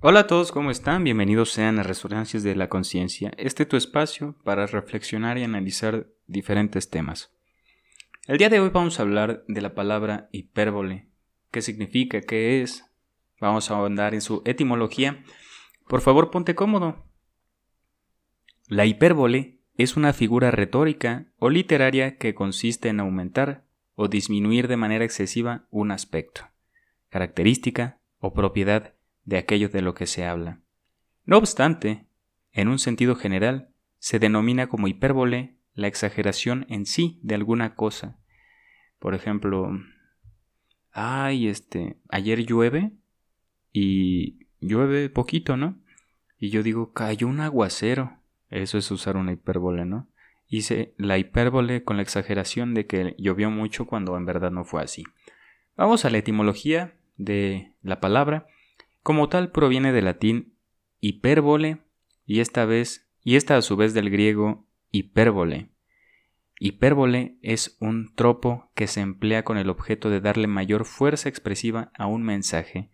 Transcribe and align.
Hola 0.00 0.20
a 0.20 0.26
todos, 0.28 0.52
¿cómo 0.52 0.70
están? 0.70 1.02
Bienvenidos 1.02 1.50
sean 1.50 1.80
a 1.80 1.82
Resonancias 1.82 2.44
de 2.44 2.54
la 2.54 2.68
Conciencia, 2.68 3.32
este 3.36 3.66
tu 3.66 3.76
espacio 3.76 4.36
para 4.44 4.64
reflexionar 4.68 5.38
y 5.38 5.42
analizar 5.42 6.06
diferentes 6.28 6.88
temas. 6.88 7.34
El 8.28 8.38
día 8.38 8.48
de 8.48 8.60
hoy 8.60 8.68
vamos 8.68 9.00
a 9.00 9.02
hablar 9.02 9.42
de 9.48 9.60
la 9.60 9.74
palabra 9.74 10.28
hipérbole, 10.30 11.08
qué 11.50 11.62
significa, 11.62 12.20
qué 12.20 12.62
es, 12.62 12.84
vamos 13.40 13.72
a 13.72 13.74
ahondar 13.74 14.14
en 14.14 14.20
su 14.20 14.40
etimología. 14.44 15.24
Por 15.88 16.00
favor, 16.00 16.30
ponte 16.30 16.54
cómodo. 16.54 17.04
La 18.68 18.86
hipérbole 18.86 19.58
es 19.74 19.96
una 19.96 20.12
figura 20.12 20.52
retórica 20.52 21.26
o 21.38 21.50
literaria 21.50 22.18
que 22.18 22.36
consiste 22.36 22.88
en 22.88 23.00
aumentar 23.00 23.64
o 23.96 24.06
disminuir 24.06 24.68
de 24.68 24.76
manera 24.76 25.04
excesiva 25.04 25.66
un 25.70 25.90
aspecto, 25.90 26.42
característica 27.08 27.98
o 28.20 28.32
propiedad 28.32 28.94
de 29.28 29.36
aquello 29.36 29.68
de 29.68 29.82
lo 29.82 29.92
que 29.92 30.06
se 30.06 30.24
habla. 30.24 30.62
No 31.26 31.36
obstante, 31.36 32.06
en 32.50 32.68
un 32.68 32.78
sentido 32.78 33.14
general, 33.14 33.68
se 33.98 34.18
denomina 34.18 34.68
como 34.68 34.88
hipérbole 34.88 35.58
la 35.74 35.86
exageración 35.86 36.64
en 36.70 36.86
sí 36.86 37.20
de 37.22 37.34
alguna 37.34 37.74
cosa. 37.74 38.18
Por 38.98 39.14
ejemplo, 39.14 39.70
ay, 40.92 41.48
este, 41.48 41.98
ayer 42.08 42.46
llueve 42.46 42.92
y 43.70 44.46
llueve 44.60 45.10
poquito, 45.10 45.58
¿no? 45.58 45.78
Y 46.38 46.48
yo 46.48 46.62
digo, 46.62 46.94
cayó 46.94 47.28
un 47.28 47.40
aguacero. 47.40 48.16
Eso 48.48 48.78
es 48.78 48.90
usar 48.90 49.18
una 49.18 49.32
hipérbole, 49.32 49.84
¿no? 49.84 50.08
Hice 50.46 50.94
la 50.96 51.18
hipérbole 51.18 51.84
con 51.84 51.96
la 51.96 52.02
exageración 52.02 52.72
de 52.72 52.86
que 52.86 53.14
llovió 53.18 53.50
mucho 53.50 53.86
cuando 53.86 54.16
en 54.16 54.24
verdad 54.24 54.50
no 54.50 54.64
fue 54.64 54.82
así. 54.82 55.04
Vamos 55.76 56.06
a 56.06 56.10
la 56.10 56.16
etimología 56.16 56.94
de 57.18 57.74
la 57.82 58.00
palabra 58.00 58.46
como 59.02 59.28
tal 59.28 59.50
proviene 59.50 59.92
del 59.92 60.06
latín 60.06 60.54
hipérbole 61.00 61.78
y 62.26 62.40
esta 62.40 62.64
vez 62.64 63.08
y 63.22 63.36
esta 63.36 63.56
a 63.56 63.62
su 63.62 63.76
vez 63.76 63.94
del 63.94 64.10
griego 64.10 64.66
hipérbole. 64.90 65.70
Hipérbole 66.60 67.38
es 67.42 67.76
un 67.80 68.14
tropo 68.14 68.70
que 68.74 68.86
se 68.86 69.00
emplea 69.00 69.44
con 69.44 69.58
el 69.58 69.70
objeto 69.70 70.10
de 70.10 70.20
darle 70.20 70.46
mayor 70.46 70.84
fuerza 70.84 71.28
expresiva 71.28 71.92
a 71.94 72.06
un 72.06 72.22
mensaje 72.22 72.90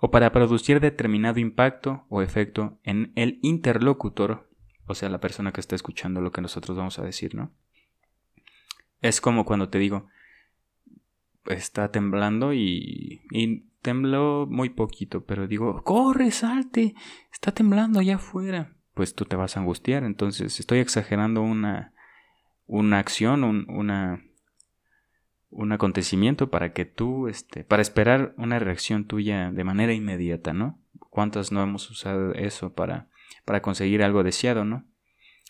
o 0.00 0.10
para 0.10 0.32
producir 0.32 0.80
determinado 0.80 1.38
impacto 1.38 2.06
o 2.08 2.22
efecto 2.22 2.78
en 2.82 3.12
el 3.14 3.38
interlocutor, 3.42 4.50
o 4.86 4.94
sea, 4.94 5.08
la 5.08 5.20
persona 5.20 5.52
que 5.52 5.60
está 5.60 5.76
escuchando 5.76 6.20
lo 6.20 6.32
que 6.32 6.40
nosotros 6.40 6.76
vamos 6.76 6.98
a 6.98 7.04
decir, 7.04 7.34
¿no? 7.34 7.52
Es 9.00 9.20
como 9.20 9.44
cuando 9.44 9.68
te 9.68 9.78
digo, 9.78 10.08
está 11.46 11.90
temblando 11.90 12.52
y, 12.52 13.22
y 13.30 13.64
tembló 13.84 14.46
muy 14.48 14.70
poquito, 14.70 15.24
pero 15.26 15.46
digo, 15.46 15.82
corre, 15.84 16.30
salte, 16.30 16.94
está 17.30 17.52
temblando 17.52 18.00
allá 18.00 18.16
afuera. 18.16 18.72
Pues 18.94 19.14
tú 19.14 19.26
te 19.26 19.36
vas 19.36 19.56
a 19.56 19.60
angustiar, 19.60 20.04
entonces 20.04 20.58
estoy 20.58 20.78
exagerando 20.78 21.42
una, 21.42 21.92
una 22.66 22.98
acción, 22.98 23.44
un, 23.44 23.66
una, 23.68 24.24
un 25.50 25.72
acontecimiento 25.72 26.48
para 26.48 26.72
que 26.72 26.86
tú, 26.86 27.28
este, 27.28 27.62
para 27.62 27.82
esperar 27.82 28.32
una 28.38 28.58
reacción 28.58 29.04
tuya 29.04 29.50
de 29.50 29.64
manera 29.64 29.92
inmediata, 29.92 30.54
¿no? 30.54 30.80
¿Cuántos 31.10 31.52
no 31.52 31.62
hemos 31.62 31.90
usado 31.90 32.32
eso 32.32 32.72
para, 32.72 33.10
para 33.44 33.60
conseguir 33.60 34.02
algo 34.02 34.22
deseado, 34.22 34.64
¿no? 34.64 34.86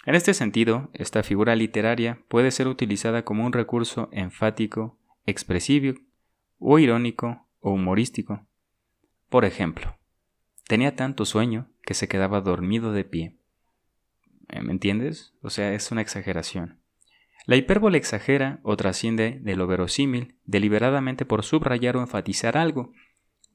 En 0.07 0.17
este 0.17 0.35
sentido, 0.35 0.91
esta 0.93 1.23
figura 1.23 1.55
literaria 1.55 2.19
puede 2.27 2.51
ser 2.51 2.67
utilizada 2.67 3.25
como 3.25 3.47
un 3.47 3.53
recurso 3.53 4.09
enfático, 4.11 4.99
expresivo 5.25 6.01
o 6.59 6.81
irónico 6.81 7.44
o 7.65 7.73
humorístico. 7.73 8.47
Por 9.31 9.47
ejemplo, 9.47 9.97
tenía 10.69 10.97
tanto 10.97 11.25
sueño 11.25 11.73
que 11.83 11.95
se 11.95 12.09
quedaba 12.09 12.43
dormido 12.43 12.93
de 12.93 13.05
pie. 13.05 13.39
Eh, 14.51 14.61
¿Me 14.61 14.71
entiendes? 14.71 15.35
O 15.41 15.49
sea, 15.49 15.73
es 15.73 15.91
una 15.91 16.03
exageración. 16.03 16.83
La 17.47 17.57
hipérbole 17.57 17.97
exagera 17.97 18.61
o 18.65 18.77
trasciende 18.77 19.41
de 19.43 19.57
lo 19.57 19.67
verosímil 19.67 20.39
deliberadamente 20.45 21.25
por 21.25 21.43
subrayar 21.43 21.97
o 21.97 22.01
enfatizar 22.01 22.59
algo, 22.59 22.93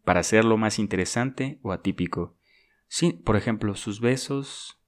para 0.04 0.22
hacerlo 0.22 0.58
más 0.58 0.80
interesante 0.80 1.60
o 1.62 1.72
atípico. 1.72 2.36
Sí, 2.88 3.14
por 3.14 3.36
ejemplo, 3.36 3.76
sus 3.76 4.02
besos 4.02 4.82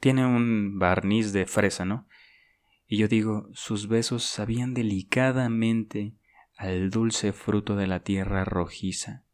tiene 0.00 0.26
un 0.26 0.80
barniz 0.80 1.32
de 1.32 1.46
fresa, 1.46 1.84
¿no? 1.84 2.08
Y 2.88 2.96
yo 2.96 3.06
digo, 3.06 3.48
sus 3.52 3.86
besos 3.86 4.24
sabían 4.24 4.74
delicadamente 4.74 6.16
al 6.62 6.90
dulce 6.90 7.32
fruto 7.32 7.74
de 7.74 7.88
la 7.88 8.04
tierra 8.04 8.44
rojiza, 8.44 9.24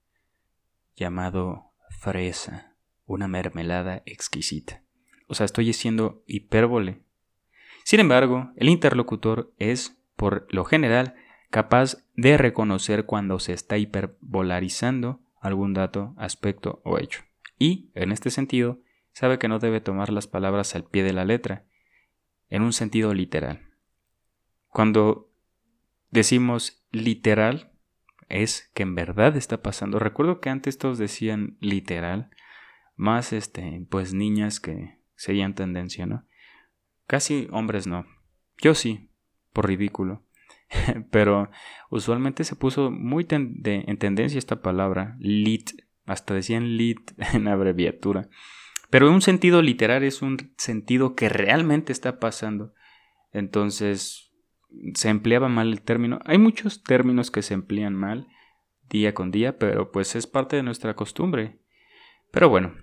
llamado 0.97 1.73
fresa, 1.91 2.75
una 3.05 3.29
mermelada 3.29 4.03
exquisita. 4.07 4.83
O 5.27 5.35
sea, 5.35 5.45
estoy 5.45 5.67
diciendo 5.67 6.23
hipérbole. 6.27 7.03
Sin 7.85 8.01
embargo, 8.01 8.51
el 8.57 8.71
interlocutor 8.71 9.53
es, 9.59 10.01
por 10.17 10.47
lo 10.49 10.65
general, 10.65 11.17
capaz 11.51 11.99
de 12.17 12.39
reconocer 12.39 13.05
cuando 13.05 13.39
se 13.41 13.53
está 13.53 13.77
hiperbolarizando 13.77 15.21
algún 15.39 15.75
dato, 15.75 16.15
aspecto 16.17 16.81
o 16.83 16.97
hecho. 16.97 17.25
Y, 17.59 17.91
en 17.93 18.11
este 18.11 18.31
sentido, 18.31 18.79
sabe 19.13 19.39
que 19.39 19.49
no 19.49 19.59
debe 19.59 19.83
tomar 19.83 20.11
las 20.11 20.29
palabras 20.29 20.75
al 20.75 20.85
pie 20.85 21.03
de 21.03 21.13
la 21.13 21.27
letra, 21.27 21.67
en 22.49 22.63
un 22.63 22.73
sentido 22.73 23.13
literal. 23.13 23.69
Cuando 24.71 25.28
decimos 26.11 26.85
literal 26.91 27.73
es 28.29 28.71
que 28.75 28.83
en 28.83 28.95
verdad 28.95 29.37
está 29.37 29.63
pasando. 29.63 29.99
Recuerdo 29.99 30.41
que 30.41 30.51
antes 30.51 30.79
todos 30.79 30.99
decían 30.99 31.57
literal, 31.61 32.31
más 32.97 33.33
este, 33.33 33.87
pues 33.91 34.13
niñas 34.13 34.61
que 34.61 34.99
seguían 35.15 35.55
tendencia, 35.55 36.07
¿no? 36.07 36.25
Casi 37.07 37.49
hombres 37.51 37.87
no. 37.87 38.07
Yo 38.59 38.75
sí, 38.75 39.11
por 39.53 39.67
ridículo. 39.67 40.25
Pero 41.11 41.51
usualmente 41.91 42.45
se 42.45 42.57
puso 42.57 42.91
muy 42.91 43.27
en 43.31 43.99
tendencia 43.99 44.39
esta 44.39 44.63
palabra, 44.63 45.17
lit, 45.21 45.71
hasta 46.05 46.35
decían 46.35 46.77
lit 46.77 47.13
en 47.33 47.49
abreviatura. 47.49 48.29
Pero 48.91 49.11
un 49.13 49.23
sentido 49.23 49.63
literal 49.63 50.03
es 50.03 50.23
un 50.23 50.53
sentido 50.57 51.15
que 51.15 51.29
realmente 51.29 51.93
está 51.93 52.19
pasando. 52.19 52.75
Entonces, 53.33 54.28
se 54.95 55.09
empleaba 55.09 55.49
mal 55.49 55.69
el 55.73 55.83
término. 55.83 56.21
Hay 56.25 56.39
muchos 56.39 56.83
términos 56.83 57.31
que 57.31 57.43
se 57.43 57.55
emplean 57.55 57.95
mal 57.95 58.29
día 58.89 59.15
con 59.15 59.31
día, 59.31 59.59
pero 59.59 59.93
pues 59.93 60.17
es 60.17 60.27
parte 60.27 60.57
de 60.57 60.63
nuestra 60.63 60.95
costumbre. 60.95 61.59
Pero 62.31 62.49
bueno, 62.49 62.75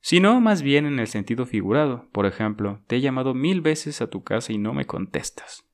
si 0.00 0.20
no, 0.20 0.40
más 0.40 0.62
bien 0.62 0.86
en 0.86 0.98
el 0.98 1.08
sentido 1.08 1.46
figurado. 1.46 2.08
Por 2.12 2.26
ejemplo, 2.26 2.82
te 2.86 2.96
he 2.96 3.00
llamado 3.00 3.34
mil 3.34 3.60
veces 3.60 4.00
a 4.00 4.08
tu 4.08 4.22
casa 4.22 4.52
y 4.52 4.58
no 4.58 4.72
me 4.72 4.86
contestas. 4.86 5.64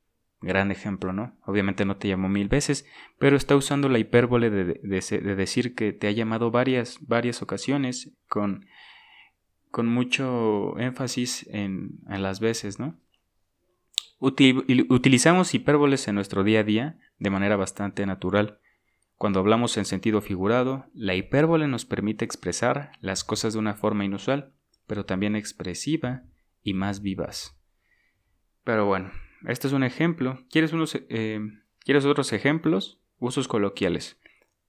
Gran 0.41 0.71
ejemplo, 0.71 1.13
¿no? 1.13 1.37
Obviamente 1.47 1.85
no 1.85 1.97
te 1.97 2.09
llamó 2.09 2.29
mil 2.29 2.49
veces, 2.49 2.87
pero 3.19 3.37
está 3.37 3.57
usando 3.57 3.89
la 3.89 3.99
hipérbole 3.99 4.51
de, 4.51 4.65
de, 4.83 5.35
decir 5.35 5.75
que 5.75 5.93
te 5.93 6.07
ha 6.07 6.11
llamado 6.11 6.51
varias, 6.51 6.99
varias 7.07 7.41
ocasiones 7.41 8.13
con, 8.29 8.67
con 9.71 9.87
mucho 9.87 10.79
énfasis 10.79 11.49
en, 11.51 12.01
en 12.11 12.23
las 12.23 12.41
veces, 12.41 12.79
¿no? 12.79 12.99
Utilizamos 14.19 15.55
hipérboles 15.55 16.09
en 16.09 16.15
nuestro 16.15 16.45
día 16.45 16.61
a 16.61 16.65
día 16.65 16.99
de 17.19 17.31
manera 17.31 17.57
bastante 17.57 18.07
natural. 18.07 18.61
Cuando 19.17 19.41
hablamos 19.41 19.77
en 19.77 19.85
sentido 19.85 20.21
figurado, 20.21 20.87
la 20.93 21.15
hipérbole 21.15 21.69
nos 21.69 21.85
permite 21.85 22.25
expresar 22.25 22.93
las 23.01 23.25
cosas 23.25 23.53
de 23.53 23.59
una 23.59 23.75
forma 23.75 24.05
inusual, 24.05 24.53
pero 24.87 25.05
también 25.05 25.37
expresiva 25.37 26.25
y 26.63 26.75
más 26.75 27.01
vivaz. 27.01 27.57
Pero 28.65 28.87
bueno, 28.87 29.13
este 29.47 29.69
es 29.69 29.73
un 29.73 29.85
ejemplo. 29.85 30.45
¿Quieres, 30.51 30.73
unos, 30.73 30.95
eh, 30.95 31.41
¿Quieres 31.81 32.05
otros 32.05 32.33
ejemplos? 32.33 33.01
Usos 33.19 33.47
coloquiales. 33.47 34.19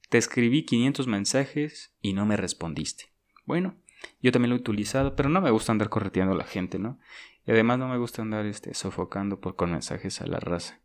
Te 0.10 0.18
escribí 0.18 0.66
500 0.66 1.08
mensajes 1.08 1.96
y 2.02 2.14
no 2.14 2.26
me 2.26 2.38
respondiste. 2.38 3.06
Bueno, 3.46 3.76
yo 4.22 4.32
también 4.32 4.50
lo 4.50 4.56
he 4.56 4.60
utilizado, 4.60 5.16
pero 5.16 5.30
no 5.30 5.42
me 5.42 5.52
gusta 5.52 5.72
andar 5.72 5.90
correteando 5.90 6.34
a 6.34 6.38
la 6.38 6.44
gente, 6.44 6.78
¿no? 6.78 7.00
Y 7.46 7.52
además 7.52 7.80
no 7.80 7.88
me 7.88 7.98
gusta 7.98 8.22
andar 8.22 8.46
este, 8.46 8.74
sofocando 8.74 9.40
por, 9.40 9.56
con 9.56 9.72
mensajes 9.72 10.22
a 10.22 10.28
la 10.28 10.40
raza. 10.40 10.80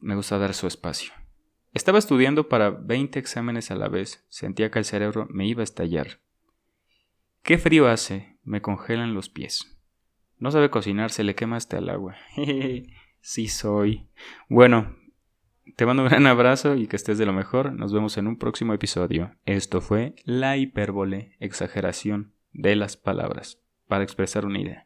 Me 0.00 0.14
gusta 0.14 0.38
dar 0.38 0.54
su 0.54 0.66
espacio. 0.66 1.12
Estaba 1.72 1.98
estudiando 1.98 2.48
para 2.48 2.70
20 2.70 3.18
exámenes 3.18 3.70
a 3.70 3.76
la 3.76 3.88
vez. 3.88 4.24
Sentía 4.28 4.70
que 4.70 4.78
el 4.78 4.84
cerebro 4.84 5.26
me 5.30 5.46
iba 5.46 5.60
a 5.60 5.64
estallar. 5.64 6.20
¿Qué 7.42 7.58
frío 7.58 7.86
hace? 7.86 8.38
Me 8.42 8.60
congelan 8.60 9.14
los 9.14 9.28
pies. 9.28 9.78
No 10.38 10.50
sabe 10.50 10.70
cocinar, 10.70 11.10
se 11.10 11.24
le 11.24 11.34
quema 11.34 11.56
hasta 11.56 11.78
el 11.78 11.88
agua. 11.88 12.16
sí 13.20 13.48
soy. 13.48 14.08
Bueno, 14.48 14.96
te 15.76 15.86
mando 15.86 16.02
un 16.02 16.08
gran 16.08 16.26
abrazo 16.26 16.76
y 16.76 16.86
que 16.86 16.96
estés 16.96 17.18
de 17.18 17.26
lo 17.26 17.32
mejor. 17.32 17.72
Nos 17.72 17.92
vemos 17.92 18.18
en 18.18 18.26
un 18.26 18.36
próximo 18.36 18.74
episodio. 18.74 19.34
Esto 19.46 19.80
fue 19.80 20.14
la 20.24 20.56
hipérbole, 20.56 21.36
exageración 21.40 22.34
de 22.52 22.76
las 22.76 22.96
palabras, 22.96 23.62
para 23.86 24.04
expresar 24.04 24.44
una 24.44 24.60
idea. 24.60 24.84